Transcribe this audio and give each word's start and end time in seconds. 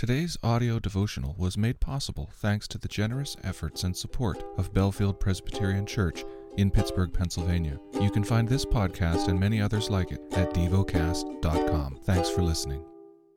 Today's 0.00 0.38
audio 0.42 0.78
devotional 0.78 1.34
was 1.36 1.58
made 1.58 1.78
possible 1.78 2.30
thanks 2.32 2.66
to 2.68 2.78
the 2.78 2.88
generous 2.88 3.36
efforts 3.44 3.84
and 3.84 3.94
support 3.94 4.42
of 4.56 4.72
Bellefield 4.72 5.20
Presbyterian 5.20 5.84
Church 5.84 6.24
in 6.56 6.70
Pittsburgh, 6.70 7.12
Pennsylvania. 7.12 7.78
You 8.00 8.10
can 8.10 8.24
find 8.24 8.48
this 8.48 8.64
podcast 8.64 9.28
and 9.28 9.38
many 9.38 9.60
others 9.60 9.90
like 9.90 10.10
it 10.10 10.22
at 10.32 10.54
devocast.com. 10.54 11.98
Thanks 12.04 12.30
for 12.30 12.40
listening. 12.40 12.82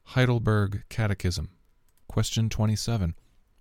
Heidelberg 0.05 0.85
Catechism. 0.87 1.49
Question 2.07 2.47
27. 2.47 3.15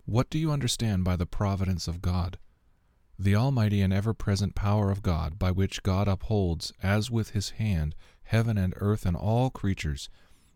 What 0.04 0.30
do 0.30 0.38
you 0.38 0.52
understand 0.52 1.02
by 1.02 1.16
the 1.16 1.26
providence 1.26 1.88
of 1.88 2.02
God? 2.02 2.38
The 3.18 3.34
almighty 3.34 3.80
and 3.80 3.92
ever 3.92 4.14
present 4.14 4.54
power 4.54 4.92
of 4.92 5.02
God, 5.02 5.40
by 5.40 5.50
which 5.50 5.82
God 5.82 6.06
upholds, 6.06 6.72
as 6.80 7.10
with 7.10 7.30
his 7.30 7.50
hand, 7.50 7.96
heaven 8.22 8.56
and 8.56 8.72
earth 8.76 9.04
and 9.04 9.16
all 9.16 9.50
creatures 9.50 10.08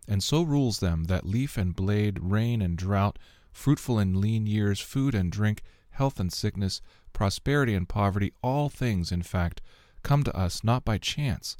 and 0.08 0.22
so 0.22 0.42
rules 0.42 0.80
them 0.80 1.04
that 1.04 1.26
leaf 1.26 1.56
and 1.56 1.74
blade, 1.74 2.18
rain 2.20 2.62
and 2.62 2.76
drought, 2.76 3.18
fruitful 3.52 3.98
and 3.98 4.16
lean 4.16 4.46
years, 4.46 4.80
food 4.80 5.14
and 5.14 5.32
drink, 5.32 5.62
health 5.90 6.20
and 6.20 6.32
sickness, 6.32 6.80
prosperity 7.12 7.74
and 7.74 7.88
poverty, 7.88 8.32
all 8.42 8.68
things, 8.68 9.10
in 9.10 9.22
fact, 9.22 9.62
come 10.02 10.22
to 10.22 10.36
us 10.36 10.62
not 10.62 10.84
by 10.84 10.98
chance, 10.98 11.56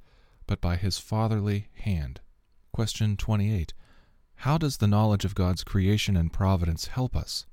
but 0.47 0.61
by 0.61 0.77
his 0.77 0.99
fatherly 0.99 1.69
hand. 1.75 2.21
Question 2.73 3.17
28. 3.17 3.73
How 4.41 4.59
does 4.59 4.77
the 4.77 4.87
knowledge 4.87 5.25
of 5.25 5.35
God's 5.35 5.65
creation 5.65 6.17
and 6.17 6.33
providence 6.33 6.89
help 6.89 7.17
us? 7.17 7.47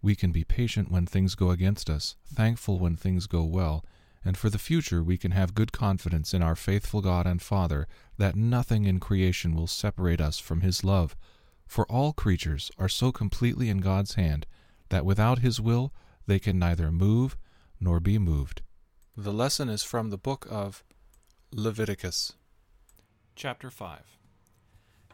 We 0.00 0.14
can 0.14 0.32
be 0.32 0.44
patient 0.44 0.90
when 0.90 1.04
things 1.04 1.34
go 1.34 1.50
against 1.50 1.90
us, 1.90 2.16
thankful 2.26 2.78
when 2.78 2.96
things 2.96 3.26
go 3.26 3.44
well, 3.44 3.84
and 4.24 4.36
for 4.36 4.50
the 4.50 4.58
future 4.58 5.02
we 5.02 5.16
can 5.16 5.30
have 5.30 5.54
good 5.54 5.72
confidence 5.72 6.34
in 6.34 6.42
our 6.42 6.56
faithful 6.56 7.00
God 7.00 7.26
and 7.26 7.40
Father 7.40 7.86
that 8.18 8.36
nothing 8.36 8.84
in 8.84 9.00
creation 9.00 9.54
will 9.54 9.66
separate 9.66 10.20
us 10.20 10.38
from 10.38 10.60
His 10.60 10.82
love, 10.82 11.16
for 11.66 11.86
all 11.86 12.12
creatures 12.12 12.70
are 12.78 12.88
so 12.88 13.12
completely 13.12 13.68
in 13.68 13.78
God's 13.78 14.14
hand 14.14 14.46
that 14.88 15.04
without 15.04 15.40
His 15.40 15.60
will 15.60 15.92
they 16.26 16.38
can 16.38 16.58
neither 16.58 16.90
move 16.90 17.36
nor 17.80 18.00
be 18.00 18.18
moved. 18.18 18.62
The 19.16 19.32
lesson 19.32 19.68
is 19.68 19.82
from 19.82 20.10
the 20.10 20.18
book 20.18 20.46
of 20.50 20.84
Leviticus, 21.52 22.32
chapter 23.34 23.70
5. 23.70 24.16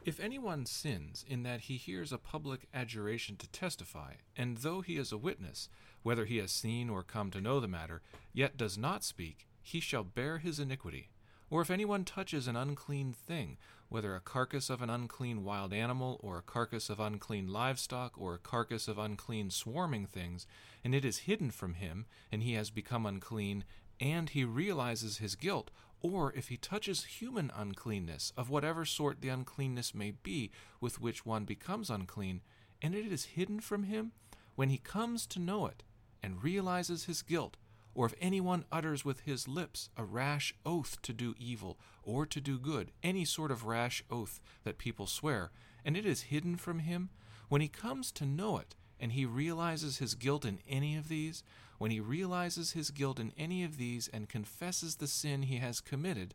If 0.05 0.19
anyone 0.19 0.67
sins 0.67 1.25
in 1.29 1.45
that 1.45 1.63
he 1.63 1.77
hears 1.77 2.13
a 2.13 2.19
public 2.19 2.67
adjuration 2.75 3.37
to 3.37 3.49
testify, 3.51 4.15
and 4.37 4.59
though 4.59 4.81
he 4.81 4.97
is 4.97 5.13
a 5.13 5.17
witness, 5.17 5.69
whether 6.03 6.25
he 6.25 6.39
has 6.39 6.51
seen 6.51 6.91
or 6.91 7.03
come 7.03 7.31
to 7.31 7.41
know 7.41 7.61
the 7.61 7.69
matter, 7.69 8.03
yet 8.33 8.57
does 8.57 8.77
not 8.77 9.05
speak, 9.05 9.47
he 9.63 9.81
shall 9.81 10.05
bear 10.05 10.39
his 10.39 10.59
iniquity. 10.59 11.11
Or 11.51 11.61
if 11.61 11.71
anyone 11.71 12.05
touches 12.05 12.49
an 12.49 12.57
unclean 12.57 13.13
thing, 13.13 13.59
whether 13.91 14.17
a 14.17 14.21
carcass 14.21 14.71
of 14.71 14.81
an 14.81 14.89
unclean 14.89 15.45
wild 15.45 15.75
animal, 15.75 16.19
or 16.23 16.39
a 16.39 16.43
carcass 16.43 16.89
of 16.89 16.99
unclean 16.99 17.47
livestock, 17.49 18.17
or 18.17 18.35
a 18.35 18.39
carcass 18.39 18.89
of 18.89 18.97
unclean 18.99 19.51
swarming 19.51 20.07
things, 20.07 20.47
and 20.83 20.95
it 20.95 21.05
is 21.05 21.19
hidden 21.19 21.51
from 21.51 21.75
him, 21.75 22.07
and 22.31 22.43
he 22.43 22.55
has 22.55 22.71
become 22.71 23.05
unclean, 23.05 23.65
and 24.01 24.31
he 24.31 24.45
realizes 24.45 25.19
his 25.19 25.35
guilt, 25.35 25.71
or 26.01 26.33
if 26.33 26.49
he 26.49 26.57
touches 26.57 27.05
human 27.05 27.53
uncleanness, 27.55 28.33
of 28.35 28.49
whatever 28.49 28.87
sort 28.87 29.21
the 29.21 29.29
uncleanness 29.29 29.95
may 29.95 30.11
be 30.11 30.51
with 30.81 31.01
which 31.01 31.27
one 31.27 31.45
becomes 31.45 31.91
unclean, 31.91 32.41
and 32.81 32.95
it 32.95 33.13
is 33.13 33.37
hidden 33.37 33.61
from 33.61 33.85
him, 33.85 34.13
when 34.55 34.71
he 34.71 34.79
comes 34.79 35.27
to 35.27 35.39
know 35.39 35.67
it, 35.67 35.83
and 36.23 36.43
realizes 36.43 37.05
his 37.05 37.23
guilt, 37.23 37.57
or 37.95 38.07
if 38.07 38.15
anyone 38.21 38.65
utters 38.73 39.05
with 39.05 39.21
his 39.21 39.47
lips 39.47 39.91
a 39.97 40.05
rash 40.05 40.55
oath 40.65 41.01
to 41.03 41.13
do 41.13 41.35
evil 41.39 41.79
or 42.03 42.25
to 42.27 42.41
do 42.41 42.59
good, 42.59 42.91
any 43.03 43.25
sort 43.25 43.51
of 43.51 43.67
rash 43.67 44.03
oath 44.11 44.41
that 44.65 44.79
people 44.79 45.07
swear, 45.07 45.51
and 45.85 45.97
it 45.97 46.07
is 46.07 46.23
hidden 46.23 46.57
from 46.57 46.81
him, 46.81 47.11
when 47.49 47.61
he 47.61 47.69
comes 47.69 48.11
to 48.13 48.25
know 48.25 48.59
it, 48.59 48.75
and 48.99 49.13
he 49.13 49.27
realizes 49.27 49.99
his 49.99 50.15
guilt 50.15 50.45
in 50.45 50.61
any 50.69 50.97
of 50.97 51.09
these, 51.09 51.43
when 51.79 51.91
he 51.91 52.01
realizes 52.01 52.73
his 52.73 52.91
guilt 52.91 53.19
in 53.19 53.33
any 53.37 53.65
of 53.65 53.77
these 53.77 54.09
and 54.09 54.29
confesses 54.29 54.97
the 54.97 55.09
sin 55.09 55.43
he 55.43 55.57
has 55.57 55.81
committed, 55.81 56.35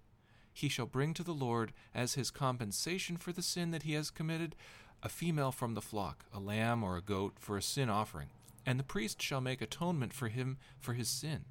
he 0.54 0.68
shall 0.68 0.86
bring 0.86 1.14
to 1.14 1.24
the 1.24 1.34
Lord 1.34 1.72
as 1.96 2.16
his 2.16 2.32
compensation 2.32 3.16
for 3.16 3.32
the 3.32 3.42
sin 3.42 3.72
that 3.72 3.84
he 3.84 3.94
has 3.94 4.10
committed 4.10 4.56
a 5.02 5.10
female 5.10 5.52
from 5.52 5.76
the 5.76 5.82
flock, 5.82 6.26
a 6.34 6.40
lamb 6.40 6.84
or 6.84 6.98
a 6.98 7.02
goat 7.02 7.34
for 7.40 7.58
a 7.58 7.62
sin 7.62 7.90
offering, 7.90 8.28
and 8.68 8.80
the 8.80 8.84
priest 8.84 9.20
shall 9.20 9.42
make 9.42 9.62
atonement 9.62 10.14
for 10.14 10.28
him 10.28 10.58
for 10.78 10.94
his 10.94 11.10
sin. 11.10 11.46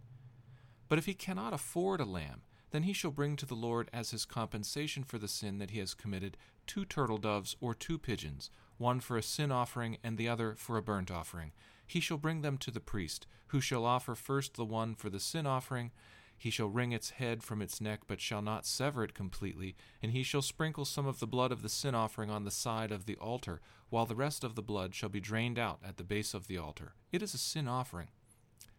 But 0.89 0.99
if 0.99 1.07
he 1.07 1.15
cannot 1.15 1.53
afford 1.53 2.01
a 2.01 2.05
lamb, 2.05 2.43
then 2.71 2.85
he 2.85 2.93
shall 2.93 3.11
bring 3.11 3.35
to 3.37 3.47
the 3.47 3.55
Lord 3.55 3.91
as 3.93 4.13
his 4.13 4.25
compensation 4.25 5.03
for 5.03 5.19
the 5.19 5.27
sin 5.27 5.59
that 5.59 5.71
he 5.71 5.81
has 5.81 5.95
committed 5.95 6.37
two 6.67 6.85
turtle 6.85 7.19
doves 7.19 7.57
or 7.61 7.75
two 7.75 7.99
pigeons, 7.99 8.51
one 8.79 9.01
for 9.01 9.17
a 9.17 9.23
sin 9.23 9.51
offering 9.51 9.99
and 10.05 10.17
the 10.17 10.29
other 10.29 10.55
for 10.55 10.77
a 10.77 10.83
burnt 10.83 11.11
offering 11.11 11.53
he 11.87 12.01
shall 12.01 12.19
bring 12.19 12.43
them 12.43 12.59
to 12.59 12.71
the 12.71 12.81
priest, 12.81 13.27
who 13.49 13.61
shall 13.61 13.85
offer 13.85 14.15
first 14.15 14.55
the 14.55 14.65
one 14.65 14.95
for 14.95 15.09
the 15.09 15.21
sin 15.21 15.47
offering. 15.47 15.93
He 16.39 16.51
shall 16.51 16.69
wring 16.69 16.93
its 16.93 17.11
head 17.11 17.43
from 17.43 17.63
its 17.63 17.81
neck, 17.81 18.01
but 18.07 18.21
shall 18.21 18.43
not 18.43 18.67
sever 18.67 19.03
it 19.03 19.15
completely, 19.15 19.75
and 20.03 20.13
he 20.13 20.23
shall 20.23 20.43
sprinkle 20.43 20.85
some 20.85 21.07
of 21.07 21.19
the 21.19 21.27
blood 21.27 21.51
of 21.51 21.63
the 21.63 21.69
sin 21.69 21.95
offering 21.95 22.31
on 22.31 22.45
the 22.45 22.51
side 22.51 22.93
of 22.93 23.07
the 23.07 23.17
altar, 23.17 23.61
while 23.89 24.07
the 24.07 24.15
rest 24.15 24.45
of 24.45 24.55
the 24.55 24.63
blood 24.63 24.95
shall 24.95 25.09
be 25.09 25.21
drained 25.21 25.59
out 25.59 25.81
at 25.85 25.97
the 25.97 26.05
base 26.05 26.35
of 26.35 26.47
the 26.47 26.59
altar. 26.59 26.93
It 27.11 27.23
is 27.23 27.35
a 27.35 27.39
sin 27.39 27.67
offering. 27.67 28.09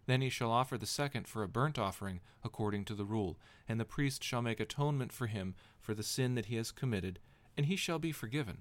Then 0.05 0.21
he 0.21 0.29
shall 0.29 0.51
offer 0.51 0.77
the 0.77 0.85
second 0.85 1.27
for 1.27 1.43
a 1.43 1.47
burnt 1.47 1.77
offering, 1.77 2.21
according 2.43 2.85
to 2.85 2.95
the 2.95 3.05
rule, 3.05 3.37
and 3.67 3.79
the 3.79 3.85
priest 3.85 4.23
shall 4.23 4.41
make 4.41 4.59
atonement 4.59 5.11
for 5.11 5.27
him 5.27 5.55
for 5.79 5.93
the 5.93 6.03
sin 6.03 6.35
that 6.35 6.45
he 6.45 6.55
has 6.55 6.71
committed, 6.71 7.19
and 7.57 7.65
he 7.65 7.75
shall 7.75 7.99
be 7.99 8.11
forgiven. 8.11 8.59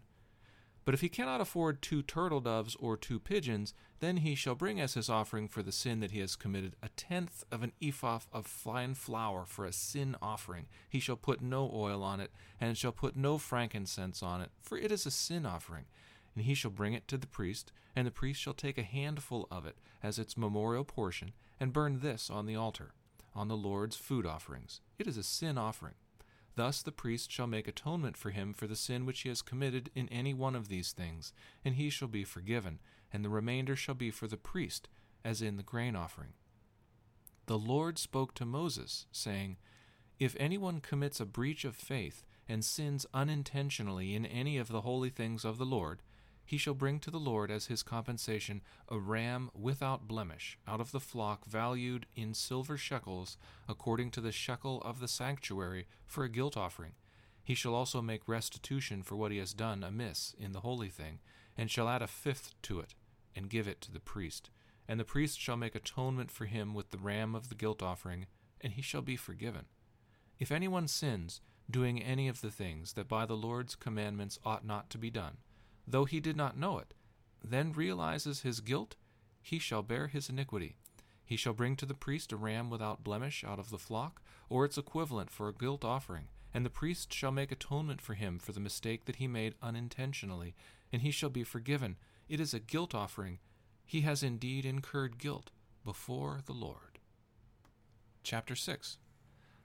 But 0.86 0.94
if 0.94 1.00
he 1.00 1.08
cannot 1.08 1.40
afford 1.40 1.82
two 1.82 2.00
turtle 2.00 2.40
doves 2.40 2.76
or 2.76 2.96
two 2.96 3.18
pigeons, 3.18 3.74
then 3.98 4.18
he 4.18 4.36
shall 4.36 4.54
bring 4.54 4.80
as 4.80 4.94
his 4.94 5.10
offering 5.10 5.48
for 5.48 5.60
the 5.60 5.72
sin 5.72 5.98
that 5.98 6.12
he 6.12 6.20
has 6.20 6.36
committed 6.36 6.76
a 6.80 6.88
tenth 6.90 7.42
of 7.50 7.64
an 7.64 7.72
ephah 7.82 8.20
of 8.32 8.46
fine 8.46 8.94
flour 8.94 9.44
for 9.44 9.66
a 9.66 9.72
sin 9.72 10.14
offering. 10.22 10.68
He 10.88 11.00
shall 11.00 11.16
put 11.16 11.42
no 11.42 11.68
oil 11.74 12.04
on 12.04 12.20
it, 12.20 12.30
and 12.60 12.78
shall 12.78 12.92
put 12.92 13.16
no 13.16 13.36
frankincense 13.36 14.22
on 14.22 14.40
it, 14.40 14.50
for 14.62 14.78
it 14.78 14.92
is 14.92 15.06
a 15.06 15.10
sin 15.10 15.44
offering. 15.44 15.86
And 16.36 16.44
he 16.44 16.54
shall 16.54 16.70
bring 16.70 16.94
it 16.94 17.08
to 17.08 17.18
the 17.18 17.26
priest, 17.26 17.72
and 17.96 18.06
the 18.06 18.12
priest 18.12 18.40
shall 18.40 18.54
take 18.54 18.78
a 18.78 18.84
handful 18.84 19.48
of 19.50 19.66
it 19.66 19.78
as 20.04 20.20
its 20.20 20.36
memorial 20.36 20.84
portion, 20.84 21.32
and 21.58 21.72
burn 21.72 21.98
this 21.98 22.30
on 22.30 22.46
the 22.46 22.54
altar, 22.54 22.92
on 23.34 23.48
the 23.48 23.56
Lord's 23.56 23.96
food 23.96 24.24
offerings. 24.24 24.80
It 25.00 25.08
is 25.08 25.16
a 25.16 25.24
sin 25.24 25.58
offering. 25.58 25.94
Thus 26.56 26.80
the 26.80 26.92
priest 26.92 27.30
shall 27.30 27.46
make 27.46 27.68
atonement 27.68 28.16
for 28.16 28.30
him 28.30 28.54
for 28.54 28.66
the 28.66 28.76
sin 28.76 29.04
which 29.04 29.20
he 29.20 29.28
has 29.28 29.42
committed 29.42 29.90
in 29.94 30.08
any 30.08 30.32
one 30.32 30.56
of 30.56 30.68
these 30.68 30.92
things, 30.92 31.32
and 31.64 31.74
he 31.74 31.90
shall 31.90 32.08
be 32.08 32.24
forgiven, 32.24 32.80
and 33.12 33.24
the 33.24 33.28
remainder 33.28 33.76
shall 33.76 33.94
be 33.94 34.10
for 34.10 34.26
the 34.26 34.38
priest, 34.38 34.88
as 35.22 35.42
in 35.42 35.58
the 35.58 35.62
grain 35.62 35.94
offering. 35.94 36.32
The 37.44 37.58
Lord 37.58 37.98
spoke 37.98 38.34
to 38.34 38.46
Moses, 38.46 39.06
saying, 39.12 39.58
If 40.18 40.34
anyone 40.40 40.80
commits 40.80 41.20
a 41.20 41.26
breach 41.26 41.64
of 41.64 41.76
faith, 41.76 42.24
and 42.48 42.64
sins 42.64 43.06
unintentionally 43.12 44.14
in 44.14 44.24
any 44.24 44.56
of 44.56 44.68
the 44.68 44.80
holy 44.80 45.10
things 45.10 45.44
of 45.44 45.58
the 45.58 45.66
Lord, 45.66 46.00
he 46.46 46.56
shall 46.56 46.74
bring 46.74 47.00
to 47.00 47.10
the 47.10 47.18
Lord 47.18 47.50
as 47.50 47.66
his 47.66 47.82
compensation 47.82 48.62
a 48.88 48.98
ram 48.98 49.50
without 49.52 50.06
blemish 50.06 50.58
out 50.66 50.80
of 50.80 50.92
the 50.92 51.00
flock 51.00 51.44
valued 51.44 52.06
in 52.14 52.34
silver 52.34 52.76
shekels 52.76 53.36
according 53.68 54.12
to 54.12 54.20
the 54.20 54.30
shekel 54.30 54.80
of 54.84 55.00
the 55.00 55.08
sanctuary 55.08 55.88
for 56.06 56.22
a 56.22 56.28
guilt 56.28 56.56
offering. 56.56 56.92
He 57.42 57.54
shall 57.54 57.74
also 57.74 58.00
make 58.00 58.28
restitution 58.28 59.02
for 59.02 59.16
what 59.16 59.32
he 59.32 59.38
has 59.38 59.52
done 59.52 59.82
amiss 59.82 60.34
in 60.38 60.52
the 60.52 60.60
holy 60.60 60.88
thing, 60.88 61.18
and 61.56 61.70
shall 61.70 61.88
add 61.88 62.02
a 62.02 62.06
fifth 62.06 62.54
to 62.62 62.80
it, 62.80 62.94
and 63.34 63.50
give 63.50 63.66
it 63.66 63.80
to 63.82 63.92
the 63.92 64.00
priest. 64.00 64.50
And 64.88 65.00
the 65.00 65.04
priest 65.04 65.40
shall 65.40 65.56
make 65.56 65.74
atonement 65.74 66.30
for 66.30 66.46
him 66.46 66.74
with 66.74 66.90
the 66.90 66.98
ram 66.98 67.34
of 67.34 67.48
the 67.48 67.54
guilt 67.54 67.82
offering, 67.82 68.26
and 68.60 68.72
he 68.72 68.82
shall 68.82 69.02
be 69.02 69.16
forgiven. 69.16 69.66
If 70.38 70.52
anyone 70.52 70.86
sins, 70.86 71.40
doing 71.70 72.02
any 72.02 72.28
of 72.28 72.40
the 72.40 72.50
things 72.50 72.92
that 72.92 73.08
by 73.08 73.26
the 73.26 73.36
Lord's 73.36 73.74
commandments 73.74 74.38
ought 74.44 74.64
not 74.64 74.90
to 74.90 74.98
be 74.98 75.10
done, 75.10 75.38
though 75.86 76.04
he 76.04 76.20
did 76.20 76.36
not 76.36 76.58
know 76.58 76.78
it, 76.78 76.94
then 77.42 77.72
realizes 77.72 78.40
his 78.40 78.60
guilt, 78.60 78.96
he 79.40 79.58
shall 79.58 79.82
bear 79.82 80.08
his 80.08 80.28
iniquity. 80.28 80.76
He 81.24 81.36
shall 81.36 81.52
bring 81.52 81.76
to 81.76 81.86
the 81.86 81.94
priest 81.94 82.32
a 82.32 82.36
ram 82.36 82.70
without 82.70 83.04
blemish 83.04 83.44
out 83.44 83.58
of 83.58 83.70
the 83.70 83.78
flock, 83.78 84.22
or 84.48 84.64
its 84.64 84.78
equivalent 84.78 85.30
for 85.30 85.48
a 85.48 85.52
guilt 85.52 85.84
offering, 85.84 86.28
and 86.54 86.64
the 86.64 86.70
priest 86.70 87.12
shall 87.12 87.32
make 87.32 87.50
atonement 87.52 88.00
for 88.00 88.14
him 88.14 88.38
for 88.38 88.52
the 88.52 88.60
mistake 88.60 89.04
that 89.04 89.16
he 89.16 89.26
made 89.26 89.54
unintentionally, 89.60 90.54
and 90.92 91.02
he 91.02 91.10
shall 91.10 91.30
be 91.30 91.44
forgiven. 91.44 91.96
It 92.28 92.40
is 92.40 92.54
a 92.54 92.60
guilt 92.60 92.94
offering. 92.94 93.38
He 93.84 94.02
has 94.02 94.22
indeed 94.22 94.64
incurred 94.64 95.18
guilt 95.18 95.50
before 95.84 96.40
the 96.46 96.52
Lord. 96.52 96.98
Chapter 98.22 98.56
6 98.56 98.98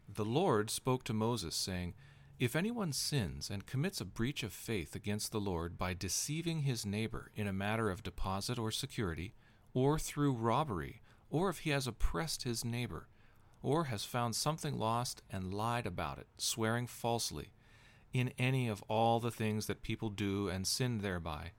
The 0.07 0.25
Lord 0.25 0.69
spoke 0.69 1.03
to 1.05 1.13
Moses, 1.13 1.55
saying, 1.55 1.93
if 2.41 2.55
anyone 2.55 2.91
sins 2.91 3.51
and 3.51 3.67
commits 3.67 4.01
a 4.01 4.05
breach 4.05 4.41
of 4.41 4.51
faith 4.51 4.95
against 4.95 5.31
the 5.31 5.39
Lord 5.39 5.77
by 5.77 5.93
deceiving 5.93 6.61
his 6.61 6.87
neighbor 6.87 7.29
in 7.35 7.45
a 7.45 7.53
matter 7.53 7.91
of 7.91 8.01
deposit 8.01 8.57
or 8.57 8.71
security, 8.71 9.35
or 9.75 9.99
through 9.99 10.33
robbery, 10.33 11.03
or 11.29 11.51
if 11.51 11.59
he 11.59 11.69
has 11.69 11.85
oppressed 11.85 12.41
his 12.41 12.65
neighbor, 12.65 13.07
or 13.61 13.83
has 13.85 14.05
found 14.05 14.35
something 14.35 14.75
lost 14.75 15.21
and 15.29 15.53
lied 15.53 15.85
about 15.85 16.17
it, 16.17 16.25
swearing 16.39 16.87
falsely, 16.87 17.53
in 18.11 18.33
any 18.39 18.67
of 18.67 18.83
all 18.87 19.19
the 19.19 19.29
things 19.29 19.67
that 19.67 19.83
people 19.83 20.09
do 20.09 20.47
and 20.47 20.65
sin 20.65 20.97
thereby, 20.97 21.51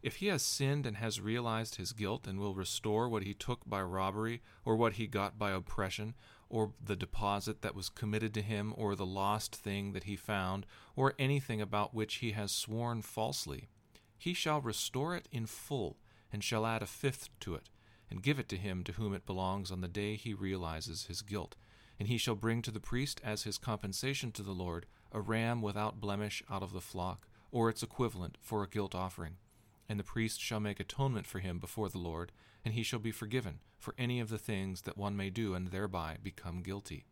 If 0.00 0.16
he 0.16 0.28
has 0.28 0.42
sinned 0.42 0.86
and 0.86 0.98
has 0.98 1.20
realized 1.20 1.74
his 1.74 1.92
guilt 1.92 2.28
and 2.28 2.38
will 2.38 2.54
restore 2.54 3.08
what 3.08 3.24
he 3.24 3.34
took 3.34 3.68
by 3.68 3.82
robbery, 3.82 4.42
or 4.64 4.76
what 4.76 4.92
he 4.92 5.08
got 5.08 5.36
by 5.36 5.50
oppression, 5.50 6.14
or 6.50 6.72
the 6.82 6.96
deposit 6.96 7.62
that 7.62 7.74
was 7.74 7.88
committed 7.88 8.32
to 8.34 8.42
him, 8.42 8.72
or 8.76 8.94
the 8.94 9.06
lost 9.06 9.54
thing 9.54 9.92
that 9.92 10.04
he 10.04 10.16
found, 10.16 10.66
or 10.96 11.14
anything 11.18 11.60
about 11.60 11.94
which 11.94 12.16
he 12.16 12.32
has 12.32 12.52
sworn 12.52 13.02
falsely, 13.02 13.68
he 14.16 14.34
shall 14.34 14.60
restore 14.60 15.14
it 15.14 15.28
in 15.30 15.46
full, 15.46 15.98
and 16.32 16.42
shall 16.42 16.66
add 16.66 16.82
a 16.82 16.86
fifth 16.86 17.28
to 17.40 17.54
it, 17.54 17.68
and 18.10 18.22
give 18.22 18.38
it 18.38 18.48
to 18.48 18.56
him 18.56 18.82
to 18.82 18.92
whom 18.92 19.14
it 19.14 19.26
belongs 19.26 19.70
on 19.70 19.80
the 19.80 19.88
day 19.88 20.16
he 20.16 20.34
realizes 20.34 21.04
his 21.04 21.22
guilt. 21.22 21.56
And 21.98 22.08
he 22.08 22.16
shall 22.16 22.36
bring 22.36 22.62
to 22.62 22.70
the 22.70 22.80
priest 22.80 23.20
as 23.24 23.42
his 23.42 23.58
compensation 23.58 24.30
to 24.32 24.42
the 24.42 24.52
Lord 24.52 24.86
a 25.10 25.20
ram 25.20 25.62
without 25.62 26.00
blemish 26.00 26.42
out 26.48 26.62
of 26.62 26.72
the 26.72 26.80
flock, 26.80 27.26
or 27.50 27.68
its 27.68 27.82
equivalent, 27.82 28.38
for 28.40 28.62
a 28.62 28.68
guilt 28.68 28.94
offering 28.94 29.36
and 29.88 29.98
the 29.98 30.04
priest 30.04 30.40
shall 30.40 30.60
make 30.60 30.80
atonement 30.80 31.26
for 31.26 31.38
him 31.38 31.58
before 31.58 31.88
the 31.88 31.98
Lord, 31.98 32.32
and 32.64 32.74
he 32.74 32.82
shall 32.82 32.98
be 32.98 33.12
forgiven 33.12 33.60
for 33.78 33.94
any 33.96 34.20
of 34.20 34.28
the 34.28 34.38
things 34.38 34.82
that 34.82 34.98
one 34.98 35.16
may 35.16 35.30
do 35.30 35.54
and 35.54 35.68
thereby 35.68 36.18
become 36.22 36.62
guilty. 36.62 37.06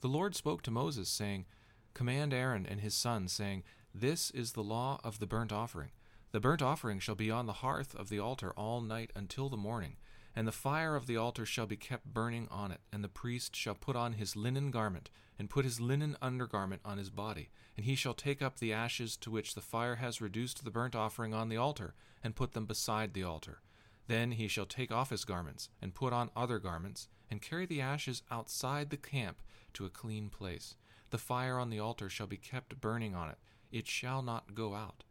The 0.00 0.08
Lord 0.08 0.34
spoke 0.34 0.62
to 0.62 0.70
Moses, 0.70 1.08
saying, 1.08 1.46
Command 1.94 2.32
Aaron 2.32 2.66
and 2.66 2.80
his 2.80 2.94
sons, 2.94 3.32
saying, 3.32 3.64
This 3.94 4.30
is 4.30 4.52
the 4.52 4.62
law 4.62 5.00
of 5.02 5.18
the 5.18 5.26
burnt 5.26 5.52
offering. 5.52 5.90
The 6.32 6.40
burnt 6.40 6.62
offering 6.62 7.00
shall 7.00 7.16
be 7.16 7.30
on 7.30 7.46
the 7.46 7.54
hearth 7.54 7.94
of 7.94 8.08
the 8.08 8.20
altar 8.20 8.52
all 8.56 8.80
night 8.80 9.10
until 9.16 9.48
the 9.48 9.56
morning, 9.56 9.96
and 10.34 10.46
the 10.46 10.52
fire 10.52 10.94
of 10.94 11.06
the 11.06 11.16
altar 11.16 11.44
shall 11.44 11.66
be 11.66 11.76
kept 11.76 12.12
burning 12.12 12.46
on 12.50 12.70
it, 12.70 12.80
and 12.92 13.02
the 13.02 13.08
priest 13.08 13.56
shall 13.56 13.74
put 13.74 13.96
on 13.96 14.14
his 14.14 14.36
linen 14.36 14.70
garment, 14.70 15.10
and 15.38 15.50
put 15.50 15.64
his 15.64 15.80
linen 15.80 16.16
undergarment 16.22 16.80
on 16.84 16.98
his 16.98 17.10
body, 17.10 17.48
and 17.76 17.86
he 17.86 17.94
shall 17.94 18.14
take 18.14 18.40
up 18.40 18.58
the 18.58 18.72
ashes 18.72 19.16
to 19.16 19.30
which 19.30 19.54
the 19.54 19.60
fire 19.60 19.96
has 19.96 20.20
reduced 20.20 20.64
the 20.64 20.70
burnt 20.70 20.94
offering 20.94 21.34
on 21.34 21.48
the 21.48 21.56
altar, 21.56 21.94
and 22.22 22.36
put 22.36 22.52
them 22.52 22.66
beside 22.66 23.12
the 23.12 23.24
altar. 23.24 23.60
Then 24.06 24.32
he 24.32 24.48
shall 24.48 24.66
take 24.66 24.92
off 24.92 25.10
his 25.10 25.24
garments, 25.24 25.68
and 25.80 25.94
put 25.94 26.12
on 26.12 26.30
other 26.36 26.58
garments, 26.58 27.08
and 27.30 27.42
carry 27.42 27.66
the 27.66 27.80
ashes 27.80 28.22
outside 28.30 28.90
the 28.90 28.96
camp 28.96 29.38
to 29.74 29.84
a 29.84 29.90
clean 29.90 30.28
place. 30.28 30.76
The 31.10 31.18
fire 31.18 31.58
on 31.58 31.70
the 31.70 31.80
altar 31.80 32.08
shall 32.08 32.26
be 32.26 32.36
kept 32.36 32.80
burning 32.80 33.14
on 33.14 33.30
it, 33.30 33.38
it 33.72 33.88
shall 33.88 34.22
not 34.22 34.54
go 34.54 34.74
out. 34.74 35.04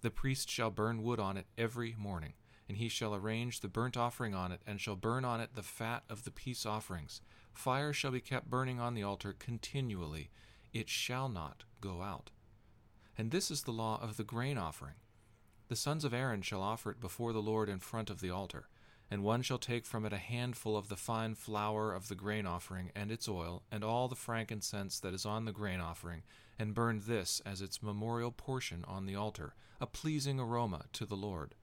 The 0.00 0.10
priest 0.10 0.48
shall 0.48 0.70
burn 0.70 1.02
wood 1.02 1.20
on 1.20 1.36
it 1.36 1.46
every 1.58 1.94
morning 1.98 2.34
and 2.70 2.78
he 2.78 2.88
shall 2.88 3.16
arrange 3.16 3.58
the 3.58 3.68
burnt 3.68 3.96
offering 3.96 4.32
on 4.32 4.52
it, 4.52 4.60
and 4.64 4.80
shall 4.80 4.94
burn 4.94 5.24
on 5.24 5.40
it 5.40 5.56
the 5.56 5.62
fat 5.62 6.04
of 6.08 6.22
the 6.22 6.30
peace 6.30 6.64
offerings. 6.64 7.20
Fire 7.52 7.92
shall 7.92 8.12
be 8.12 8.20
kept 8.20 8.48
burning 8.48 8.78
on 8.78 8.94
the 8.94 9.02
altar 9.02 9.34
continually, 9.36 10.30
it 10.72 10.88
shall 10.88 11.28
not 11.28 11.64
go 11.80 12.00
out. 12.00 12.30
And 13.18 13.32
this 13.32 13.50
is 13.50 13.64
the 13.64 13.72
law 13.72 13.98
of 14.00 14.16
the 14.16 14.22
grain 14.22 14.56
offering. 14.56 14.94
The 15.66 15.74
sons 15.74 16.04
of 16.04 16.14
Aaron 16.14 16.42
shall 16.42 16.62
offer 16.62 16.92
it 16.92 17.00
before 17.00 17.32
the 17.32 17.42
Lord 17.42 17.68
in 17.68 17.80
front 17.80 18.08
of 18.08 18.20
the 18.20 18.30
altar, 18.30 18.68
and 19.10 19.24
one 19.24 19.42
shall 19.42 19.58
take 19.58 19.84
from 19.84 20.06
it 20.06 20.12
a 20.12 20.18
handful 20.18 20.76
of 20.76 20.88
the 20.88 20.94
fine 20.94 21.34
flour 21.34 21.92
of 21.92 22.06
the 22.06 22.14
grain 22.14 22.46
offering, 22.46 22.92
and 22.94 23.10
its 23.10 23.28
oil, 23.28 23.64
and 23.72 23.82
all 23.82 24.06
the 24.06 24.14
frankincense 24.14 25.00
that 25.00 25.12
is 25.12 25.26
on 25.26 25.44
the 25.44 25.50
grain 25.50 25.80
offering, 25.80 26.22
and 26.56 26.72
burn 26.72 27.02
this 27.04 27.42
as 27.44 27.62
its 27.62 27.82
memorial 27.82 28.30
portion 28.30 28.84
on 28.86 29.06
the 29.06 29.16
altar, 29.16 29.56
a 29.80 29.88
pleasing 29.88 30.38
aroma 30.38 30.84
to 30.92 31.04
the 31.04 31.16
Lord. 31.16 31.56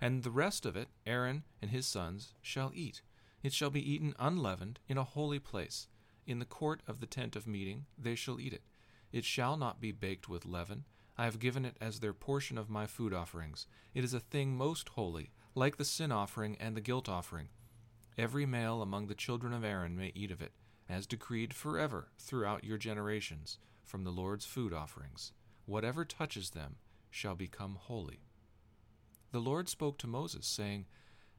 And 0.00 0.22
the 0.22 0.30
rest 0.30 0.64
of 0.64 0.76
it 0.76 0.88
Aaron 1.06 1.44
and 1.60 1.70
his 1.70 1.86
sons 1.86 2.32
shall 2.40 2.72
eat. 2.74 3.02
It 3.42 3.52
shall 3.52 3.70
be 3.70 3.92
eaten 3.92 4.14
unleavened 4.18 4.78
in 4.88 4.96
a 4.96 5.04
holy 5.04 5.38
place. 5.38 5.88
In 6.26 6.38
the 6.38 6.44
court 6.46 6.82
of 6.86 7.00
the 7.00 7.06
tent 7.06 7.36
of 7.36 7.46
meeting 7.46 7.86
they 7.98 8.14
shall 8.14 8.40
eat 8.40 8.52
it. 8.52 8.62
It 9.12 9.24
shall 9.24 9.56
not 9.56 9.80
be 9.80 9.92
baked 9.92 10.28
with 10.28 10.46
leaven. 10.46 10.84
I 11.18 11.24
have 11.24 11.38
given 11.38 11.66
it 11.66 11.76
as 11.80 12.00
their 12.00 12.14
portion 12.14 12.56
of 12.56 12.70
my 12.70 12.86
food 12.86 13.12
offerings. 13.12 13.66
It 13.92 14.04
is 14.04 14.14
a 14.14 14.20
thing 14.20 14.56
most 14.56 14.90
holy, 14.90 15.32
like 15.54 15.76
the 15.76 15.84
sin 15.84 16.12
offering 16.12 16.56
and 16.58 16.74
the 16.74 16.80
guilt 16.80 17.08
offering. 17.08 17.48
Every 18.16 18.46
male 18.46 18.80
among 18.80 19.08
the 19.08 19.14
children 19.14 19.52
of 19.52 19.64
Aaron 19.64 19.96
may 19.96 20.12
eat 20.14 20.30
of 20.30 20.40
it, 20.40 20.52
as 20.88 21.06
decreed 21.06 21.52
forever 21.52 22.08
throughout 22.18 22.64
your 22.64 22.78
generations, 22.78 23.58
from 23.82 24.04
the 24.04 24.10
Lord's 24.10 24.46
food 24.46 24.72
offerings. 24.72 25.32
Whatever 25.66 26.04
touches 26.04 26.50
them 26.50 26.76
shall 27.10 27.34
become 27.34 27.76
holy 27.78 28.20
the 29.32 29.40
Lord 29.40 29.68
spoke 29.68 29.98
to 29.98 30.06
Moses, 30.06 30.46
saying, 30.46 30.86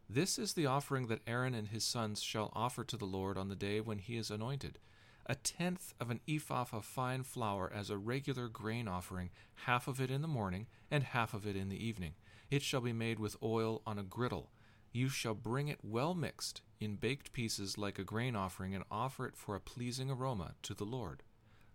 This 0.09 0.39
is 0.39 0.53
the 0.53 0.65
offering 0.65 1.07
that 1.07 1.21
Aaron 1.27 1.53
and 1.53 1.67
his 1.67 1.83
sons 1.83 2.21
shall 2.21 2.51
offer 2.53 2.83
to 2.83 2.97
the 2.97 3.05
Lord 3.05 3.37
on 3.37 3.49
the 3.49 3.55
day 3.55 3.81
when 3.81 3.99
he 3.99 4.17
is 4.17 4.31
anointed 4.31 4.79
a 5.25 5.35
tenth 5.35 5.93
of 5.99 6.09
an 6.09 6.19
ephah 6.27 6.65
of 6.71 6.83
fine 6.83 7.23
flour 7.23 7.71
as 7.73 7.89
a 7.89 7.97
regular 7.97 8.47
grain 8.47 8.87
offering, 8.87 9.29
half 9.65 9.87
of 9.87 10.01
it 10.01 10.11
in 10.11 10.21
the 10.21 10.27
morning, 10.27 10.67
and 10.89 11.03
half 11.03 11.33
of 11.33 11.45
it 11.45 11.55
in 11.55 11.69
the 11.69 11.85
evening. 11.85 12.13
It 12.49 12.61
shall 12.61 12.81
be 12.81 12.93
made 12.93 13.19
with 13.19 13.41
oil 13.41 13.81
on 13.85 13.97
a 13.97 14.03
griddle. 14.03 14.51
You 14.91 15.09
shall 15.09 15.35
bring 15.35 15.67
it 15.67 15.79
well 15.83 16.13
mixed, 16.13 16.61
in 16.79 16.95
baked 16.95 17.31
pieces 17.31 17.77
like 17.77 17.99
a 17.99 18.03
grain 18.03 18.35
offering, 18.35 18.75
and 18.75 18.83
offer 18.91 19.25
it 19.25 19.37
for 19.37 19.55
a 19.55 19.61
pleasing 19.61 20.09
aroma 20.09 20.55
to 20.63 20.73
the 20.73 20.83
Lord. 20.83 21.23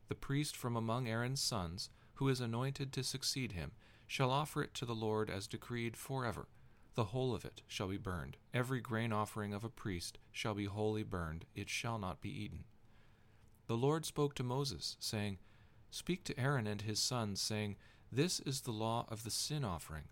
The 0.09 0.15
priest 0.15 0.57
from 0.57 0.77
among 0.77 1.09
Aaron's 1.09 1.41
sons, 1.41 1.89
who 2.15 2.29
is 2.29 2.41
anointed 2.41 2.93
to 2.93 3.03
succeed 3.03 3.53
him, 3.53 3.73
shall 4.07 4.31
offer 4.31 4.63
it 4.63 4.75
to 4.75 4.85
the 4.85 4.95
Lord 4.95 5.31
as 5.31 5.47
decreed 5.47 5.97
forever. 5.97 6.49
The 6.95 7.05
whole 7.05 7.35
of 7.35 7.45
it 7.45 7.63
shall 7.67 7.89
be 7.89 7.99
burned. 7.99 8.39
Every 8.55 8.81
grain 8.81 9.13
offering 9.13 9.53
of 9.53 9.65
a 9.65 9.69
priest 9.69 10.19
shall 10.33 10.55
be 10.55 10.65
wholly 10.65 11.03
burned, 11.03 11.45
it 11.55 11.69
shall 11.69 11.99
not 11.99 12.21
be 12.21 12.31
eaten. 12.31 12.65
The 13.67 13.77
Lord 13.77 14.07
spoke 14.07 14.35
to 14.37 14.43
Moses, 14.43 14.97
saying, 14.99 15.39
Speak 15.91 16.25
to 16.25 16.39
Aaron 16.41 16.67
and 16.67 16.83
his 16.83 16.99
sons, 16.99 17.41
saying, 17.41 17.77
This 18.11 18.41
is 18.41 18.63
the 18.63 18.71
law 18.71 19.07
of 19.09 19.25
the 19.25 19.31
sin 19.31 19.65
offering. 19.65 20.05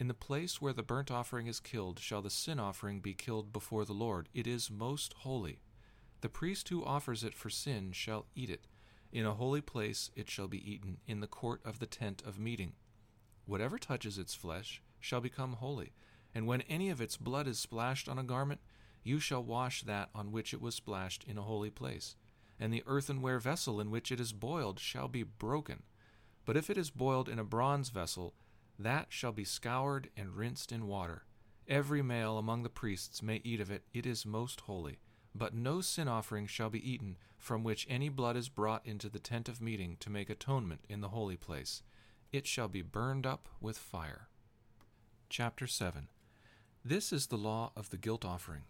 In 0.00 0.08
the 0.08 0.14
place 0.14 0.60
where 0.60 0.72
the 0.72 0.82
burnt 0.82 1.10
offering 1.10 1.46
is 1.46 1.60
killed 1.60 2.00
shall 2.00 2.22
the 2.22 2.30
sin 2.30 2.58
offering 2.58 3.00
be 3.00 3.14
killed 3.14 3.52
before 3.52 3.84
the 3.84 3.92
Lord. 3.92 4.28
It 4.34 4.46
is 4.46 4.70
most 4.70 5.12
holy. 5.18 5.60
The 6.22 6.28
priest 6.28 6.68
who 6.70 6.84
offers 6.84 7.22
it 7.22 7.34
for 7.34 7.50
sin 7.50 7.92
shall 7.92 8.26
eat 8.34 8.50
it. 8.50 8.66
In 9.12 9.26
a 9.26 9.34
holy 9.34 9.60
place 9.60 10.10
it 10.16 10.30
shall 10.30 10.48
be 10.48 10.68
eaten, 10.68 10.98
in 11.06 11.20
the 11.20 11.26
court 11.26 11.60
of 11.64 11.78
the 11.78 11.86
tent 11.86 12.22
of 12.26 12.38
meeting. 12.38 12.72
Whatever 13.46 13.78
touches 13.78 14.18
its 14.18 14.34
flesh 14.34 14.82
shall 15.00 15.20
become 15.20 15.54
holy, 15.54 15.92
and 16.34 16.46
when 16.46 16.60
any 16.62 16.90
of 16.90 17.00
its 17.00 17.16
blood 17.16 17.46
is 17.46 17.58
splashed 17.58 18.08
on 18.08 18.18
a 18.18 18.22
garment, 18.22 18.60
you 19.02 19.18
shall 19.18 19.42
wash 19.42 19.82
that 19.82 20.10
on 20.14 20.30
which 20.30 20.54
it 20.54 20.60
was 20.60 20.74
splashed 20.74 21.24
in 21.24 21.36
a 21.36 21.42
holy 21.42 21.70
place. 21.70 22.16
And 22.60 22.72
the 22.72 22.84
earthenware 22.86 23.40
vessel 23.40 23.80
in 23.80 23.90
which 23.90 24.12
it 24.12 24.20
is 24.20 24.32
boiled 24.32 24.78
shall 24.78 25.08
be 25.08 25.24
broken. 25.24 25.82
But 26.44 26.56
if 26.56 26.70
it 26.70 26.78
is 26.78 26.90
boiled 26.90 27.28
in 27.28 27.38
a 27.38 27.44
bronze 27.44 27.90
vessel, 27.90 28.34
that 28.78 29.06
shall 29.08 29.32
be 29.32 29.44
scoured 29.44 30.10
and 30.16 30.36
rinsed 30.36 30.70
in 30.70 30.86
water. 30.86 31.24
Every 31.66 32.02
male 32.02 32.38
among 32.38 32.62
the 32.62 32.68
priests 32.68 33.22
may 33.22 33.40
eat 33.44 33.60
of 33.60 33.70
it, 33.70 33.84
it 33.92 34.06
is 34.06 34.24
most 34.24 34.62
holy. 34.62 34.98
But 35.34 35.54
no 35.54 35.80
sin 35.80 36.08
offering 36.08 36.46
shall 36.46 36.70
be 36.70 36.88
eaten 36.88 37.16
from 37.38 37.64
which 37.64 37.86
any 37.88 38.08
blood 38.08 38.36
is 38.36 38.48
brought 38.48 38.86
into 38.86 39.08
the 39.08 39.18
tent 39.18 39.48
of 39.48 39.60
meeting 39.60 39.96
to 40.00 40.10
make 40.10 40.30
atonement 40.30 40.84
in 40.88 41.00
the 41.00 41.08
holy 41.08 41.36
place 41.36 41.82
it 42.32 42.46
shall 42.46 42.68
be 42.68 42.80
burned 42.80 43.26
up 43.26 43.48
with 43.60 43.76
fire. 43.76 44.28
Chapter 45.28 45.66
7 45.66 46.08
This 46.82 47.12
is 47.12 47.26
the 47.26 47.36
law 47.36 47.72
of 47.76 47.90
the 47.90 47.98
guilt 47.98 48.24
offering. 48.24 48.62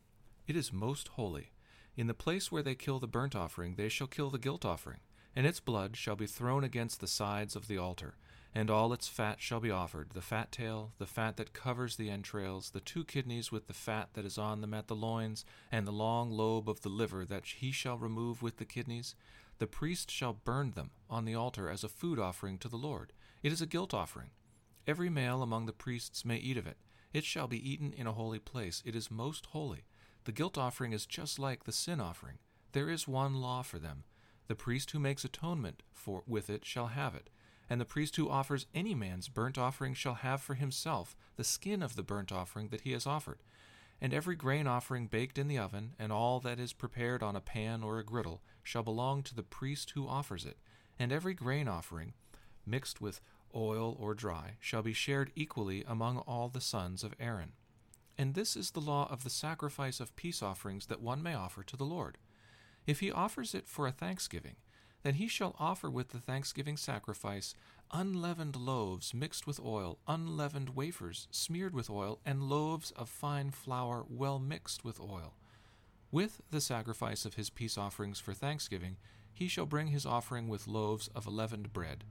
It 0.48 0.56
is 0.56 0.72
most 0.72 1.08
holy. 1.08 1.52
In 1.96 2.08
the 2.08 2.14
place 2.14 2.50
where 2.50 2.62
they 2.62 2.74
kill 2.74 2.98
the 2.98 3.06
burnt 3.06 3.36
offering, 3.36 3.76
they 3.76 3.88
shall 3.88 4.08
kill 4.08 4.30
the 4.30 4.38
guilt 4.38 4.64
offering, 4.64 4.98
and 5.36 5.46
its 5.46 5.60
blood 5.60 5.96
shall 5.96 6.16
be 6.16 6.26
thrown 6.26 6.64
against 6.64 7.00
the 7.00 7.06
sides 7.06 7.54
of 7.54 7.68
the 7.68 7.78
altar, 7.78 8.16
and 8.52 8.68
all 8.68 8.92
its 8.92 9.06
fat 9.06 9.40
shall 9.40 9.60
be 9.60 9.70
offered 9.70 10.10
the 10.10 10.20
fat 10.20 10.50
tail, 10.50 10.92
the 10.98 11.06
fat 11.06 11.36
that 11.36 11.52
covers 11.52 11.94
the 11.94 12.10
entrails, 12.10 12.70
the 12.70 12.80
two 12.80 13.04
kidneys 13.04 13.52
with 13.52 13.68
the 13.68 13.74
fat 13.74 14.08
that 14.14 14.24
is 14.24 14.38
on 14.38 14.60
them 14.60 14.74
at 14.74 14.88
the 14.88 14.96
loins, 14.96 15.44
and 15.70 15.86
the 15.86 15.92
long 15.92 16.32
lobe 16.32 16.68
of 16.68 16.80
the 16.80 16.88
liver 16.88 17.24
that 17.24 17.46
he 17.46 17.70
shall 17.70 17.96
remove 17.96 18.42
with 18.42 18.56
the 18.56 18.64
kidneys. 18.64 19.14
The 19.58 19.68
priest 19.68 20.10
shall 20.10 20.32
burn 20.32 20.72
them 20.72 20.90
on 21.08 21.24
the 21.24 21.36
altar 21.36 21.70
as 21.70 21.84
a 21.84 21.88
food 21.88 22.18
offering 22.18 22.58
to 22.58 22.68
the 22.68 22.76
Lord. 22.76 23.12
It 23.42 23.52
is 23.52 23.60
a 23.60 23.66
guilt 23.66 23.92
offering. 23.92 24.30
Every 24.86 25.10
male 25.10 25.42
among 25.42 25.66
the 25.66 25.72
priests 25.72 26.24
may 26.24 26.36
eat 26.36 26.56
of 26.56 26.66
it. 26.66 26.76
It 27.12 27.24
shall 27.24 27.48
be 27.48 27.70
eaten 27.70 27.92
in 27.92 28.06
a 28.06 28.12
holy 28.12 28.38
place. 28.38 28.82
It 28.84 28.94
is 28.94 29.10
most 29.10 29.46
holy. 29.46 29.84
The 30.24 30.32
guilt 30.32 30.56
offering 30.56 30.92
is 30.92 31.06
just 31.06 31.38
like 31.38 31.64
the 31.64 31.72
sin 31.72 32.00
offering. 32.00 32.38
There 32.72 32.88
is 32.88 33.08
one 33.08 33.40
law 33.40 33.62
for 33.62 33.78
them. 33.78 34.04
The 34.46 34.54
priest 34.54 34.92
who 34.92 34.98
makes 34.98 35.24
atonement 35.24 35.82
for 35.92 36.22
with 36.26 36.48
it 36.48 36.64
shall 36.64 36.88
have 36.88 37.14
it. 37.14 37.30
And 37.68 37.80
the 37.80 37.84
priest 37.84 38.16
who 38.16 38.30
offers 38.30 38.66
any 38.74 38.94
man's 38.94 39.28
burnt 39.28 39.58
offering 39.58 39.94
shall 39.94 40.14
have 40.14 40.40
for 40.40 40.54
himself 40.54 41.16
the 41.36 41.44
skin 41.44 41.82
of 41.82 41.96
the 41.96 42.02
burnt 42.02 42.30
offering 42.30 42.68
that 42.68 42.82
he 42.82 42.92
has 42.92 43.06
offered. 43.06 43.38
And 44.00 44.12
every 44.12 44.36
grain 44.36 44.66
offering 44.66 45.06
baked 45.06 45.38
in 45.38 45.48
the 45.48 45.58
oven, 45.58 45.94
and 45.98 46.12
all 46.12 46.40
that 46.40 46.58
is 46.58 46.72
prepared 46.72 47.22
on 47.22 47.36
a 47.36 47.40
pan 47.40 47.82
or 47.82 47.98
a 47.98 48.04
griddle, 48.04 48.42
shall 48.62 48.82
belong 48.82 49.22
to 49.22 49.34
the 49.34 49.42
priest 49.42 49.92
who 49.94 50.08
offers 50.08 50.44
it. 50.44 50.58
And 50.98 51.12
every 51.12 51.34
grain 51.34 51.68
offering, 51.68 52.14
mixed 52.66 53.00
with 53.00 53.20
oil 53.54 53.96
or 53.98 54.14
dry, 54.14 54.56
shall 54.60 54.82
be 54.82 54.92
shared 54.92 55.32
equally 55.34 55.84
among 55.86 56.18
all 56.18 56.48
the 56.48 56.60
sons 56.60 57.04
of 57.04 57.14
Aaron. 57.20 57.52
And 58.18 58.34
this 58.34 58.56
is 58.56 58.70
the 58.70 58.80
law 58.80 59.08
of 59.10 59.24
the 59.24 59.30
sacrifice 59.30 60.00
of 60.00 60.16
peace 60.16 60.42
offerings 60.42 60.86
that 60.86 61.00
one 61.00 61.22
may 61.22 61.34
offer 61.34 61.62
to 61.62 61.76
the 61.76 61.84
Lord. 61.84 62.18
If 62.86 63.00
he 63.00 63.10
offers 63.10 63.54
it 63.54 63.68
for 63.68 63.86
a 63.86 63.92
thanksgiving, 63.92 64.56
then 65.02 65.14
he 65.14 65.26
shall 65.28 65.56
offer 65.58 65.90
with 65.90 66.08
the 66.10 66.20
thanksgiving 66.20 66.76
sacrifice 66.76 67.54
unleavened 67.92 68.56
loaves 68.56 69.12
mixed 69.12 69.46
with 69.46 69.60
oil, 69.60 69.98
unleavened 70.06 70.70
wafers 70.70 71.28
smeared 71.30 71.74
with 71.74 71.90
oil, 71.90 72.20
and 72.24 72.42
loaves 72.42 72.90
of 72.92 73.08
fine 73.08 73.50
flour 73.50 74.04
well 74.08 74.38
mixed 74.38 74.84
with 74.84 75.00
oil. 75.00 75.34
With 76.10 76.40
the 76.50 76.60
sacrifice 76.60 77.24
of 77.24 77.34
his 77.34 77.50
peace 77.50 77.76
offerings 77.76 78.20
for 78.20 78.32
thanksgiving, 78.32 78.96
he 79.32 79.48
shall 79.48 79.66
bring 79.66 79.88
his 79.88 80.06
offering 80.06 80.48
with 80.48 80.68
loaves 80.68 81.08
of 81.08 81.26
leavened 81.26 81.72
bread, 81.72 82.04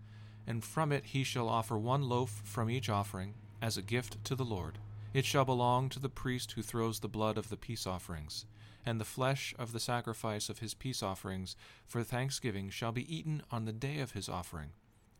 and 0.46 0.64
from 0.64 0.92
it 0.92 1.06
he 1.08 1.24
shall 1.24 1.50
offer 1.50 1.78
one 1.78 2.04
loaf 2.04 2.42
from 2.44 2.70
each 2.70 2.90
offering, 2.90 3.34
as 3.62 3.78
a 3.78 3.82
gift 3.82 4.24
to 4.26 4.36
the 4.36 4.46
Lord. 4.46 4.80
It 5.14 5.26
shall 5.26 5.46
belong 5.46 5.90
to 5.90 6.00
the 6.00 6.10
priest 6.10 6.54
who 6.54 6.62
throws 6.62 7.00
the 7.00 7.08
blood 7.08 7.38
of 7.38 7.50
the 7.50 7.58
peace 7.58 7.86
offerings 7.86 8.46
and 8.86 9.00
the 9.00 9.06
flesh 9.06 9.54
of 9.60 9.74
the 9.74 9.80
sacrifice 9.80 10.50
of 10.50 10.60
his 10.60 10.74
peace 10.74 11.04
offerings 11.04 11.56
for 11.86 12.04
thanksgiving 12.04 12.70
shall 12.70 12.92
be 12.92 13.16
eaten 13.16 13.44
on 13.52 13.66
the 13.66 13.74
day 13.74 14.00
of 14.00 14.12
his 14.12 14.28
offering. 14.28 14.70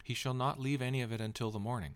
He 0.04 0.14
shall 0.14 0.34
not 0.34 0.60
leave 0.60 0.82
any 0.82 1.02
of 1.02 1.12
it 1.12 1.22
until 1.22 1.52
the 1.52 1.60
morning. 1.60 1.96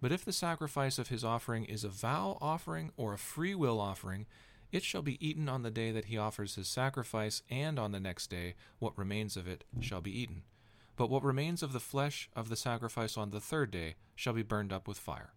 But 0.00 0.12
if 0.12 0.24
the 0.24 0.32
sacrifice 0.32 0.98
of 0.98 1.08
his 1.08 1.24
offering 1.24 1.64
is 1.64 1.84
a 1.84 1.88
vow 1.88 2.38
offering 2.40 2.90
or 2.96 3.12
a 3.12 3.18
free 3.18 3.54
will 3.54 3.80
offering, 3.80 4.26
it 4.72 4.82
shall 4.82 5.02
be 5.02 5.24
eaten 5.26 5.48
on 5.48 5.62
the 5.62 5.70
day 5.70 5.90
that 5.90 6.06
he 6.06 6.16
offers 6.16 6.54
his 6.54 6.68
sacrifice, 6.68 7.42
and 7.50 7.78
on 7.78 7.92
the 7.92 8.00
next 8.00 8.30
day 8.30 8.54
what 8.78 8.96
remains 8.96 9.36
of 9.36 9.48
it 9.48 9.64
shall 9.80 10.00
be 10.00 10.16
eaten. 10.16 10.42
But 11.00 11.08
what 11.08 11.24
remains 11.24 11.62
of 11.62 11.72
the 11.72 11.80
flesh 11.80 12.28
of 12.36 12.50
the 12.50 12.56
sacrifice 12.56 13.16
on 13.16 13.30
the 13.30 13.40
third 13.40 13.70
day 13.70 13.94
shall 14.14 14.34
be 14.34 14.42
burned 14.42 14.70
up 14.70 14.86
with 14.86 14.98
fire. 14.98 15.32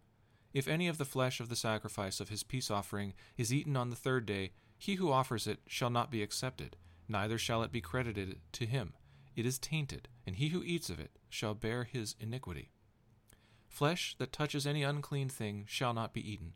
If 0.53 0.67
any 0.67 0.89
of 0.89 0.97
the 0.97 1.05
flesh 1.05 1.39
of 1.39 1.47
the 1.47 1.55
sacrifice 1.55 2.19
of 2.19 2.27
his 2.27 2.43
peace 2.43 2.69
offering 2.69 3.13
is 3.37 3.53
eaten 3.53 3.77
on 3.77 3.89
the 3.89 3.95
third 3.95 4.25
day, 4.25 4.51
he 4.77 4.95
who 4.95 5.09
offers 5.09 5.47
it 5.47 5.61
shall 5.65 5.89
not 5.89 6.11
be 6.11 6.21
accepted, 6.21 6.75
neither 7.07 7.37
shall 7.37 7.63
it 7.63 7.71
be 7.71 7.79
credited 7.79 8.41
to 8.51 8.65
him. 8.65 8.95
It 9.37 9.45
is 9.45 9.57
tainted, 9.57 10.09
and 10.27 10.35
he 10.35 10.49
who 10.49 10.65
eats 10.65 10.89
of 10.89 10.99
it 10.99 11.17
shall 11.29 11.53
bear 11.53 11.85
his 11.85 12.17
iniquity. 12.19 12.71
Flesh 13.69 14.17
that 14.19 14.33
touches 14.33 14.67
any 14.67 14.83
unclean 14.83 15.29
thing 15.29 15.63
shall 15.65 15.93
not 15.93 16.13
be 16.13 16.29
eaten. 16.29 16.55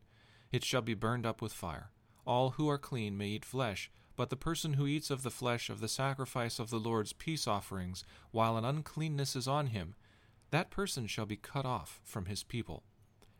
It 0.51 0.65
shall 0.65 0.81
be 0.81 0.95
burned 0.95 1.25
up 1.25 1.41
with 1.41 1.53
fire. 1.53 1.91
All 2.25 2.49
who 2.49 2.67
are 2.67 2.77
clean 2.77 3.17
may 3.17 3.27
eat 3.27 3.45
flesh, 3.45 3.89
but 4.17 4.31
the 4.31 4.35
person 4.35 4.73
who 4.73 4.87
eats 4.87 5.09
of 5.09 5.23
the 5.23 5.31
flesh 5.31 5.69
of 5.69 5.79
the 5.79 5.87
sacrifice 5.87 6.59
of 6.59 6.71
the 6.71 6.79
Lord's 6.79 7.13
peace 7.13 7.47
offerings, 7.47 8.03
while 8.31 8.57
an 8.57 8.65
uncleanness 8.65 9.35
is 9.35 9.47
on 9.47 9.67
him, 9.67 9.95
that 10.49 10.71
person 10.71 11.05
shall 11.07 11.27
be 11.27 11.37
cut 11.37 11.65
off 11.65 12.01
from 12.03 12.25
his 12.25 12.43
people. 12.43 12.83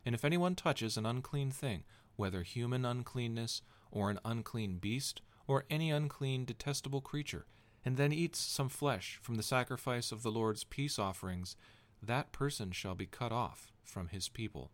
And 0.06 0.14
if 0.14 0.24
anyone 0.24 0.54
touches 0.54 0.96
an 0.96 1.04
unclean 1.04 1.50
thing, 1.50 1.82
whether 2.16 2.42
human 2.42 2.84
uncleanness, 2.84 3.60
or 3.90 4.08
an 4.08 4.20
unclean 4.24 4.78
beast, 4.78 5.20
or 5.48 5.64
any 5.68 5.90
unclean, 5.90 6.44
detestable 6.44 7.00
creature, 7.00 7.46
and 7.84 7.96
then 7.96 8.12
eats 8.12 8.38
some 8.38 8.68
flesh 8.68 9.18
from 9.20 9.34
the 9.34 9.42
sacrifice 9.42 10.12
of 10.12 10.22
the 10.22 10.30
Lord's 10.30 10.62
peace 10.62 10.98
offerings, 10.98 11.56
that 12.00 12.30
person 12.30 12.70
shall 12.70 12.94
be 12.94 13.06
cut 13.06 13.32
off 13.32 13.72
from 13.82 14.08
his 14.08 14.28
people. 14.28 14.70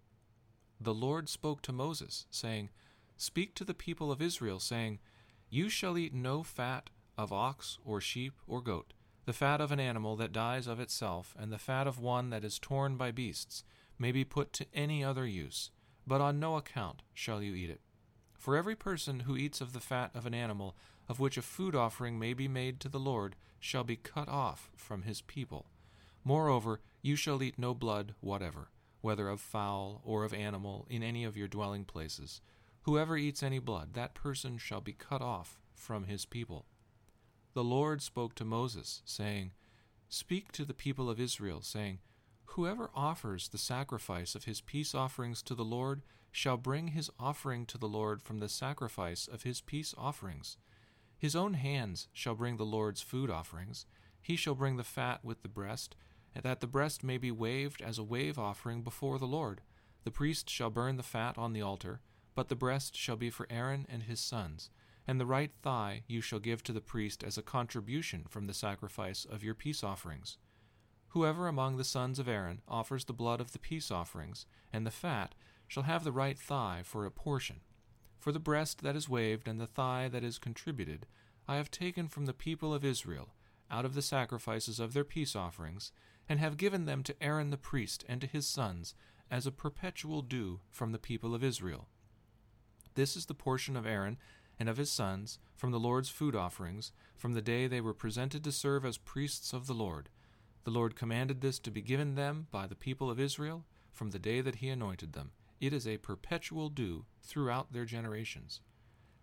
The 0.79 0.95
Lord 0.95 1.31
spoke 1.31 1.63
to 1.63 1.73
Moses, 1.73 2.27
saying, 2.31 2.69
Speak 3.17 3.55
to 3.55 3.65
the 3.65 3.73
people 3.73 4.13
of 4.13 4.21
Israel, 4.21 4.61
saying, 4.61 4.99
You 5.55 5.69
shall 5.69 5.97
eat 5.97 6.13
no 6.13 6.43
fat 6.43 6.91
of 7.17 7.33
ox 7.33 7.79
or 7.85 8.01
sheep 8.01 8.33
or 8.49 8.61
goat, 8.61 8.93
the 9.25 9.33
fat 9.33 9.61
of 9.61 9.71
an 9.71 9.79
animal 9.79 10.17
that 10.17 10.33
dies 10.33 10.67
of 10.67 10.81
itself, 10.81 11.33
and 11.39 11.53
the 11.53 11.59
fat 11.59 11.87
of 11.87 12.01
one 12.01 12.31
that 12.31 12.43
is 12.43 12.59
torn 12.59 12.97
by 12.97 13.13
beasts, 13.13 13.63
may 13.97 14.11
be 14.11 14.25
put 14.25 14.53
to 14.55 14.67
any 14.75 15.05
other 15.05 15.25
use 15.29 15.71
but 16.09 16.21
on 16.21 16.41
no 16.41 16.57
account 16.57 17.03
shall 17.13 17.41
you 17.41 17.55
eat 17.55 17.71
it. 17.71 17.81
For 18.37 18.57
every 18.57 18.75
person 18.75 19.21
who 19.21 19.37
eats 19.37 19.61
of 19.61 19.75
the 19.75 19.79
fat 19.79 20.11
of 20.13 20.27
an 20.27 20.35
animal, 20.35 20.75
of 21.09 21.21
which 21.21 21.39
a 21.39 21.43
food 21.43 21.77
offering 21.77 22.19
may 22.19 22.35
be 22.35 22.49
made 22.49 22.81
to 22.81 22.89
the 22.89 22.99
Lord, 22.99 23.37
shall 23.61 23.85
be 23.85 23.95
cut 23.95 24.29
off 24.29 24.73
from 24.75 25.03
his 25.03 25.21
people. 25.21 25.67
Moreover, 26.25 26.81
you 27.01 27.15
shall 27.15 27.45
eat 27.45 27.61
no 27.61 27.75
blood 27.75 28.17
whatever, 28.19 28.71
whether 29.03 29.29
of 29.29 29.41
fowl 29.41 30.03
or 30.05 30.25
of 30.25 30.35
animal, 30.35 30.85
in 30.91 31.05
any 31.05 31.23
of 31.23 31.37
your 31.37 31.47
dwelling 31.47 31.85
places. 31.85 32.41
Whoever 32.85 33.17
eats 33.17 33.43
any 33.43 33.59
blood, 33.59 33.95
that 33.95 34.15
person 34.15 34.59
shall 34.59 34.83
be 34.83 34.93
cut 34.93 35.23
off 35.23 35.59
from 35.75 36.05
his 36.05 36.27
people. 36.27 36.67
The 37.55 37.65
Lord 37.65 38.03
spoke 38.03 38.35
to 38.35 38.45
Moses, 38.45 39.01
saying, 39.07 39.53
Speak 40.11 40.53
to 40.53 40.67
the 40.67 40.75
people 40.75 41.09
of 41.09 41.19
Israel, 41.19 41.63
saying, 41.63 42.01
Whoever 42.45 42.91
offers 42.95 43.49
the 43.49 43.59
sacrifice 43.59 44.35
of 44.35 44.45
his 44.45 44.61
peace 44.61 44.95
offerings 44.95 45.43
to 45.45 45.55
the 45.55 45.65
Lord 45.65 46.03
shall 46.31 46.59
bring 46.59 46.89
his 46.89 47.11
offering 47.19 47.65
to 47.67 47.79
the 47.79 47.89
Lord 47.89 48.23
from 48.23 48.39
the 48.39 48.51
sacrifice 48.51 49.27
of 49.29 49.45
his 49.45 49.63
peace 49.63 49.95
offerings. 49.97 50.59
His 51.17 51.35
own 51.35 51.55
hands 51.55 52.09
shall 52.13 52.35
bring 52.35 52.59
the 52.59 52.67
Lord's 52.67 53.01
food 53.01 53.31
offerings. 53.31 53.87
He 54.21 54.37
shall 54.37 54.55
bring 54.55 54.77
the 54.77 54.85
fat 54.85 55.25
with 55.25 55.43
the 55.43 55.49
breast, 55.49 55.97
that 56.35 56.61
the 56.61 56.67
breast 56.67 57.03
may 57.03 57.17
be 57.17 57.31
waved 57.31 57.81
as 57.81 57.99
a 57.99 58.05
wave 58.05 58.39
offering 58.39 58.83
before 58.83 59.19
the 59.19 59.27
Lord. 59.27 59.63
The 60.03 60.11
priest 60.11 60.51
shall 60.51 60.71
burn 60.71 60.99
the 60.99 61.03
fat 61.03 61.39
on 61.39 61.55
the 61.55 61.63
altar, 61.63 62.01
but 62.35 62.49
the 62.49 62.57
breast 62.57 62.97
shall 62.97 63.17
be 63.17 63.31
for 63.31 63.47
Aaron 63.51 63.87
and 63.89 64.05
his 64.05 64.21
sons. 64.21 64.71
And 65.07 65.21
the 65.21 65.27
right 65.27 65.53
thigh 65.53 66.03
you 66.07 66.21
shall 66.21 66.39
give 66.39 66.63
to 66.65 66.73
the 66.73 66.81
priest 66.81 67.23
as 67.23 67.37
a 67.37 67.43
contribution 67.43 68.25
from 68.29 68.47
the 68.47 68.55
sacrifice 68.55 69.25
of 69.25 69.45
your 69.45 69.55
peace 69.55 69.85
offerings. 69.85 70.39
Whoever 71.09 71.47
among 71.47 71.77
the 71.77 71.85
sons 71.85 72.19
of 72.19 72.27
Aaron 72.27 72.63
offers 72.67 73.05
the 73.05 73.13
blood 73.13 73.41
of 73.41 73.53
the 73.53 73.59
peace 73.59 73.91
offerings, 73.91 74.47
and 74.73 74.87
the 74.87 74.91
fat, 74.91 75.35
shall 75.69 75.85
have 75.85 76.05
the 76.05 76.13
right 76.13 76.39
thigh 76.39 76.83
for 76.85 77.07
a 77.07 77.11
portion. 77.11 77.61
For 78.19 78.33
the 78.33 78.41
breast 78.41 78.83
that 78.83 78.97
is 78.97 79.09
waved 79.09 79.47
and 79.47 79.61
the 79.61 79.67
thigh 79.67 80.09
that 80.09 80.25
is 80.25 80.39
contributed, 80.39 81.07
I 81.47 81.57
have 81.57 81.71
taken 81.71 82.09
from 82.09 82.27
the 82.27 82.33
people 82.33 82.73
of 82.73 82.85
Israel, 82.85 83.35
out 83.71 83.85
of 83.85 83.95
the 83.95 84.03
sacrifices 84.03 84.81
of 84.81 84.93
their 84.93 85.05
peace 85.05 85.37
offerings, 85.37 85.93
and 86.29 86.41
have 86.41 86.57
given 86.57 86.87
them 86.87 87.03
to 87.03 87.23
Aaron 87.23 87.51
the 87.51 87.57
priest 87.57 88.05
and 88.09 88.21
to 88.21 88.27
his 88.27 88.47
sons, 88.47 88.95
as 89.31 89.47
a 89.47 89.53
perpetual 89.53 90.23
due 90.23 90.61
from 90.71 90.93
the 90.93 90.99
people 90.99 91.35
of 91.35 91.45
Israel. 91.45 91.89
This 92.95 93.17
is 93.17 93.27
the 93.27 93.35
portion 93.35 93.77
of 93.77 93.87
Aaron 93.87 94.19
and 94.59 94.69
of 94.69 94.77
his 94.77 94.91
sons 94.91 95.39
from 95.57 95.73
the 95.73 95.81
Lord's 95.81 96.09
food 96.09 96.37
offerings, 96.37 96.93
from 97.17 97.33
the 97.33 97.43
day 97.43 97.67
they 97.67 97.81
were 97.81 97.95
presented 97.95 98.45
to 98.45 98.53
serve 98.53 98.85
as 98.85 98.99
priests 98.99 99.53
of 99.53 99.67
the 99.67 99.75
Lord 99.75 100.09
the 100.65 100.71
Lord 100.71 100.97
commanded 100.97 101.41
this 101.41 101.59
to 101.61 101.71
be 101.71 101.83
given 101.83 102.15
them 102.15 102.47
by 102.51 102.67
the 102.67 102.75
people 102.75 103.11
of 103.11 103.21
Israel 103.21 103.65
from 103.93 104.11
the 104.11 104.19
day 104.19 104.41
that 104.41 104.57
he 104.57 104.71
anointed 104.71 105.13
them. 105.13 105.33
It 105.61 105.73
is 105.73 105.87
a 105.87 105.99
perpetual 105.99 106.71
due 106.71 107.05
throughout 107.23 107.73
their 107.73 107.85
generations. 107.85 108.61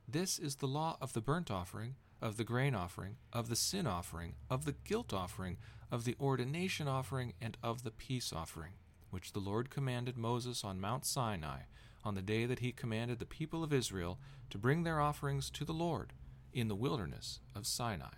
This 0.08 0.40
is 0.40 0.58
the 0.58 0.68
law 0.68 0.98
of 1.02 1.14
the 1.14 1.22
burnt 1.22 1.50
offering, 1.50 1.96
of 2.22 2.38
the 2.38 2.44
grain 2.44 2.76
offering, 2.76 3.18
of 3.34 3.50
the 3.50 3.56
sin 3.56 3.88
offering, 3.88 4.36
of 4.50 4.66
the 4.66 4.76
guilt 4.84 5.14
offering, 5.14 5.58
of 5.92 6.06
the 6.06 6.16
ordination 6.20 6.88
offering, 6.88 7.34
and 7.42 7.58
of 7.64 7.84
the 7.84 7.92
peace 7.92 8.32
offering, 8.32 8.74
which 9.10 9.34
the 9.34 9.40
Lord 9.40 9.70
commanded 9.70 10.18
Moses 10.18 10.64
on 10.64 10.80
Mount 10.80 11.06
Sinai 11.06 11.62
on 12.04 12.16
the 12.16 12.22
day 12.22 12.46
that 12.46 12.60
he 12.60 12.72
commanded 12.72 13.20
the 13.20 13.26
people 13.26 13.64
of 13.64 13.74
Israel 13.74 14.20
to 14.50 14.58
bring 14.58 14.84
their 14.84 15.00
offerings 15.00 15.50
to 15.52 15.66
the 15.66 15.74
Lord 15.74 16.14
in 16.54 16.68
the 16.68 16.76
wilderness 16.76 17.40
of 17.56 17.66
Sinai. 17.66 18.14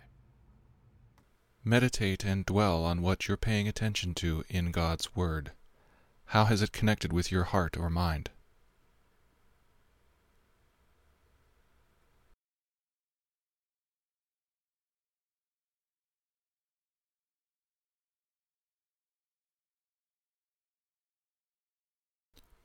Meditate 1.62 2.24
and 2.24 2.44
dwell 2.44 2.84
on 2.84 3.00
what 3.00 3.26
you're 3.26 3.36
paying 3.36 3.66
attention 3.66 4.14
to 4.14 4.44
in 4.48 4.70
God's 4.70 5.16
Word. 5.16 5.52
How 6.26 6.44
has 6.44 6.60
it 6.62 6.72
connected 6.72 7.12
with 7.12 7.32
your 7.32 7.44
heart 7.44 7.76
or 7.76 7.88
mind? 7.88 8.30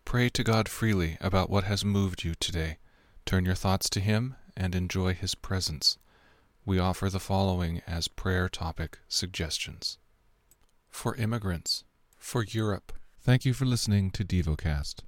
Pray 0.09 0.27
to 0.27 0.43
God 0.43 0.67
freely 0.67 1.17
about 1.21 1.51
what 1.51 1.65
has 1.65 1.85
moved 1.85 2.23
you 2.23 2.33
today. 2.33 2.79
Turn 3.27 3.45
your 3.45 3.53
thoughts 3.53 3.87
to 3.91 3.99
Him 3.99 4.35
and 4.57 4.73
enjoy 4.73 5.13
His 5.13 5.35
presence 5.35 5.99
we 6.65 6.79
offer 6.79 7.11
the 7.11 7.19
following 7.19 7.83
as 7.85 8.07
prayer 8.07 8.49
topic 8.49 8.97
suggestions 9.07 9.99
for 10.89 11.15
immigrants, 11.17 11.83
for 12.17 12.43
Europe. 12.43 12.91
Thank 13.21 13.45
you 13.45 13.53
for 13.53 13.65
listening 13.65 14.09
to 14.09 14.25
DevoCast. 14.25 15.01